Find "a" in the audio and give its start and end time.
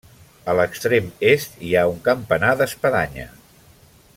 0.51-0.53